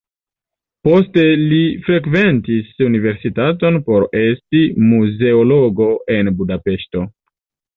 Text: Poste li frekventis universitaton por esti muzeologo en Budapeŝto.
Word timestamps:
Poste 0.87 1.25
li 1.51 1.59
frekventis 1.87 2.71
universitaton 2.87 3.77
por 3.91 4.09
esti 4.23 4.65
muzeologo 4.87 5.91
en 6.17 6.33
Budapeŝto. 6.41 7.07